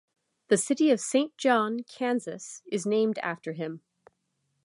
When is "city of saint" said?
0.57-1.37